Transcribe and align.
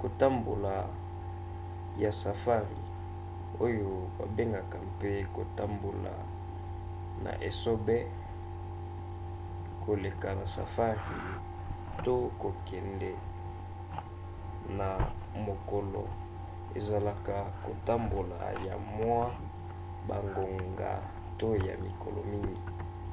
kotambola 0.00 0.74
ya 2.02 2.10
safari 2.24 2.78
oyo 3.66 3.90
babengaka 4.18 4.76
mpe 4.90 5.10
kotambola 5.34 6.14
na 7.24 7.32
esobe 7.48 7.96
koleka 9.84 10.28
na 10.38 10.44
safari 10.56 11.08
to 12.04 12.14
kokende 12.42 13.10
na 14.78 14.88
mokolo 15.46 16.02
ezalaka 16.78 17.36
kotambola 17.64 18.40
ya 18.66 18.74
mwa 18.96 19.22
bangonga 20.08 20.92
to 21.40 21.48
ya 21.66 21.74
mikolo 21.84 22.20
mingi 22.30 22.64